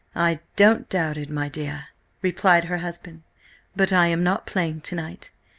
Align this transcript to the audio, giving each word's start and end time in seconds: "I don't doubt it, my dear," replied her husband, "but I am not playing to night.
"I 0.15 0.39
don't 0.55 0.89
doubt 0.89 1.17
it, 1.17 1.29
my 1.29 1.47
dear," 1.47 1.89
replied 2.23 2.65
her 2.65 2.79
husband, 2.79 3.21
"but 3.75 3.93
I 3.93 4.07
am 4.07 4.23
not 4.23 4.47
playing 4.47 4.81
to 4.81 4.95
night. 4.95 5.29